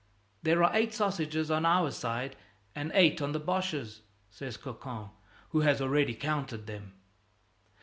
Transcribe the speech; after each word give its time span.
"There 0.41 0.63
are 0.63 0.75
eight 0.75 0.95
sausages 0.95 1.51
on 1.51 1.63
our 1.63 1.91
side 1.91 2.35
and 2.73 2.91
eight 2.95 3.21
on 3.21 3.33
the 3.33 3.39
Boches'," 3.39 4.01
says 4.31 4.57
Cocon, 4.57 5.09
who 5.49 5.59
has 5.59 5.79
already 5.79 6.15
counted 6.15 6.65
them. 6.65 6.93